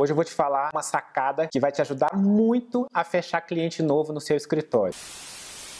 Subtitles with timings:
[0.00, 3.82] Hoje eu vou te falar uma sacada que vai te ajudar muito a fechar cliente
[3.82, 4.94] novo no seu escritório.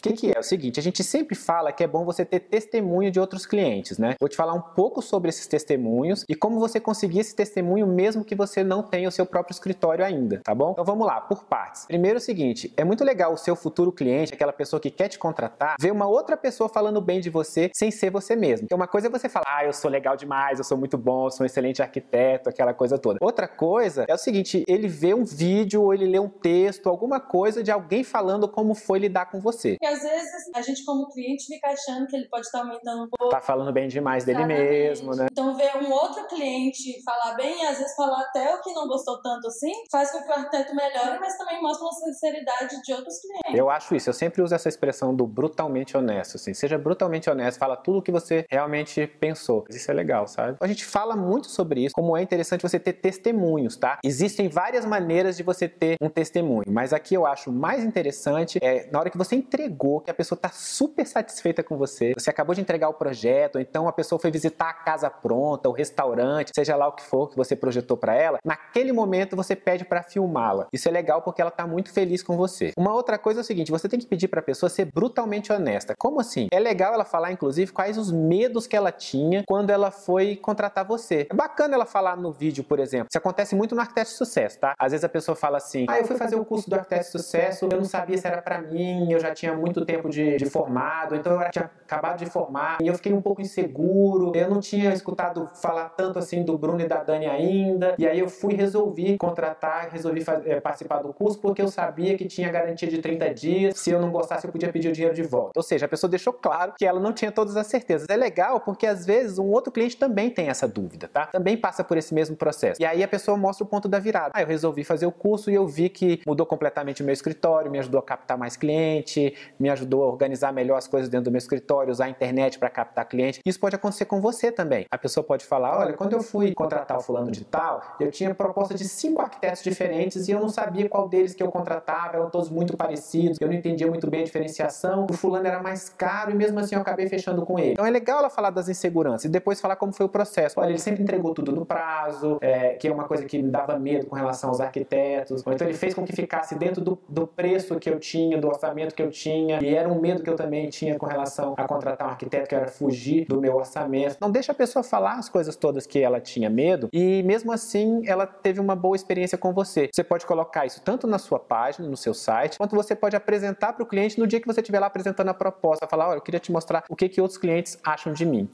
[0.08, 0.36] Que, que, é?
[0.36, 0.40] é?
[0.40, 3.98] o seguinte, a gente sempre fala que é bom você ter testemunho de outros clientes,
[3.98, 4.14] né?
[4.20, 8.24] Vou te falar um pouco sobre esses testemunhos e como você conseguir esse testemunho mesmo
[8.24, 10.72] que você não tenha o seu próprio escritório ainda, tá bom?
[10.72, 11.86] Então vamos lá, por partes.
[11.86, 15.08] Primeiro é o seguinte, é muito legal o seu futuro cliente, aquela pessoa que quer
[15.08, 18.66] te contratar, ver uma outra pessoa falando bem de você sem ser você mesmo.
[18.66, 21.30] Porque uma coisa é você falar, ah, eu sou legal demais, eu sou muito bom,
[21.30, 23.18] sou um excelente arquiteto, aquela coisa toda.
[23.20, 27.20] Outra coisa é o seguinte, ele vê um vídeo ou ele lê um texto, alguma
[27.20, 31.46] coisa de alguém falando como foi lidar com você às vezes a gente, como cliente,
[31.46, 33.34] fica achando que ele pode estar aumentando um pouco.
[33.34, 34.70] Tá falando bem demais dele Exatamente.
[34.70, 35.26] mesmo, né?
[35.30, 38.86] Então, ver um outro cliente falar bem, e às vezes falar até o que não
[38.86, 42.92] gostou tanto assim, faz com que o arquiteto melhore, mas também mostra uma sinceridade de
[42.92, 43.58] outros clientes.
[43.58, 44.08] Eu acho isso.
[44.10, 46.36] Eu sempre uso essa expressão do brutalmente honesto.
[46.36, 46.54] Assim.
[46.54, 49.64] Seja brutalmente honesto, fala tudo o que você realmente pensou.
[49.68, 50.56] Isso é legal, sabe?
[50.60, 53.98] A gente fala muito sobre isso, como é interessante você ter testemunhos, tá?
[54.04, 58.88] Existem várias maneiras de você ter um testemunho, mas aqui eu acho mais interessante é
[58.90, 62.30] na hora que você entregou entregou, que a pessoa está super satisfeita com você, você
[62.30, 65.72] acabou de entregar o projeto, ou então a pessoa foi visitar a casa pronta, o
[65.72, 69.84] restaurante, seja lá o que for que você projetou para ela, naquele momento você pede
[69.84, 70.66] para filmá-la.
[70.72, 72.72] Isso é legal porque ela está muito feliz com você.
[72.76, 75.52] Uma outra coisa é o seguinte, você tem que pedir para a pessoa ser brutalmente
[75.52, 75.94] honesta.
[75.96, 76.48] Como assim?
[76.50, 80.84] É legal ela falar, inclusive, quais os medos que ela tinha quando ela foi contratar
[80.84, 81.26] você.
[81.30, 83.08] É bacana ela falar no vídeo, por exemplo.
[83.10, 84.74] Isso acontece muito no arquiteto de sucesso, tá?
[84.78, 87.10] Às vezes a pessoa fala assim: "Ah, eu fui fazer o curso do arquiteto de
[87.10, 90.36] sucesso, eu não sabia se era para mim, eu já tinha muito muito tempo de,
[90.36, 94.48] de formado, então eu tinha acabado de formar e eu fiquei um pouco inseguro, eu
[94.48, 98.28] não tinha escutado falar tanto assim do Bruno e da Dani ainda, e aí eu
[98.28, 102.88] fui resolvi contratar, resolvi fazer, é, participar do curso porque eu sabia que tinha garantia
[102.88, 105.52] de 30 dias, se eu não gostasse eu podia pedir o dinheiro de volta.
[105.56, 108.06] Ou seja, a pessoa deixou claro que ela não tinha todas as certezas.
[108.08, 111.26] É legal porque às vezes um outro cliente também tem essa dúvida, tá?
[111.26, 112.80] Também passa por esse mesmo processo.
[112.80, 114.30] E aí a pessoa mostra o ponto da virada.
[114.34, 117.70] Ah, eu resolvi fazer o curso e eu vi que mudou completamente o meu escritório,
[117.70, 121.30] me ajudou a captar mais cliente, me ajudou a organizar melhor as coisas dentro do
[121.30, 123.40] meu escritório, usar a internet para captar cliente.
[123.44, 124.86] Isso pode acontecer com você também.
[124.90, 128.34] A pessoa pode falar: olha, quando eu fui contratar o fulano de tal, eu tinha
[128.34, 132.30] proposta de cinco arquitetos diferentes e eu não sabia qual deles que eu contratava, eram
[132.30, 136.30] todos muito parecidos, eu não entendia muito bem a diferenciação, o fulano era mais caro
[136.30, 137.72] e mesmo assim eu acabei fechando com ele.
[137.72, 140.60] Então é legal ela falar das inseguranças e depois falar como foi o processo.
[140.60, 143.78] Olha, ele sempre entregou tudo no prazo, é, que é uma coisa que me dava
[143.78, 147.78] medo com relação aos arquitetos, então ele fez com que ficasse dentro do, do preço
[147.78, 150.36] que eu tinha, do orçamento que eu tinha, e era era um medo que eu
[150.36, 154.18] também tinha com relação a contratar um arquiteto, que era fugir do meu orçamento.
[154.20, 158.02] Não deixa a pessoa falar as coisas todas que ela tinha medo e mesmo assim
[158.06, 159.88] ela teve uma boa experiência com você.
[159.92, 163.72] Você pode colocar isso tanto na sua página, no seu site, quanto você pode apresentar
[163.72, 166.22] para o cliente no dia que você estiver lá apresentando a proposta, falar, olha, eu
[166.22, 168.48] queria te mostrar o que, que outros clientes acham de mim.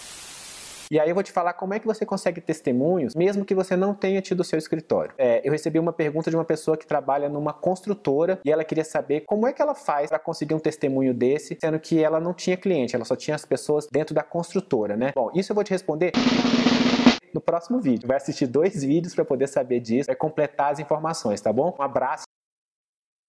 [0.90, 3.76] E aí eu vou te falar como é que você consegue testemunhos, mesmo que você
[3.76, 5.14] não tenha tido o seu escritório.
[5.18, 8.84] É, eu recebi uma pergunta de uma pessoa que trabalha numa construtora e ela queria
[8.84, 12.34] saber como é que ela faz para conseguir um testemunho desse, sendo que ela não
[12.34, 15.12] tinha cliente, ela só tinha as pessoas dentro da construtora, né?
[15.14, 16.12] Bom, isso eu vou te responder
[17.32, 18.06] no próximo vídeo.
[18.06, 21.74] Vai assistir dois vídeos para poder saber disso, vai completar as informações, tá bom?
[21.78, 22.33] Um abraço.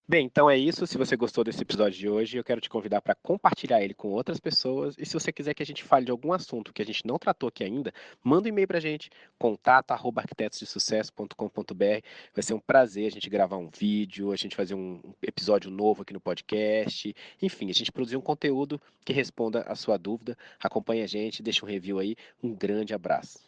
[0.08, 0.86] Bem, então é isso.
[0.86, 4.10] Se você gostou desse episódio de hoje, eu quero te convidar para compartilhar ele com
[4.10, 4.94] outras pessoas.
[5.00, 7.18] E se você quiser que a gente fale de algum assunto que a gente não
[7.18, 7.92] tratou aqui ainda,
[8.24, 12.06] manda um e-mail para a gente, contato@arquitetosdesucesso.com.br.
[12.36, 16.04] Vai ser um prazer a gente gravar um vídeo, a gente fazer um episódio novo
[16.04, 17.12] aqui no podcast.
[17.42, 20.38] Enfim, a gente produzir um conteúdo que responda a sua dúvida.
[20.62, 22.16] Acompanhe a gente, deixa um review aí.
[22.44, 23.40] Um grande abraço.